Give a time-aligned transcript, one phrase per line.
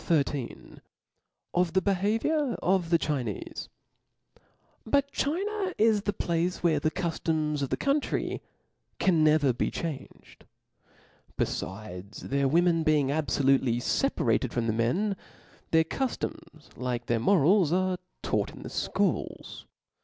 [0.03, 0.79] xiir.
[1.53, 3.67] Of the Behaviour of the Chinefe.
[3.67, 3.69] T>
[4.91, 8.41] U T China is the place where the cuftoms of •*^ the country
[8.97, 10.45] can never be changed.
[11.37, 15.15] Befides, their women being abfolutely feparated from the men,
[15.69, 18.69] their cuftoms, like their morals, are taught in C) Da the
[19.03, 19.65] fchools.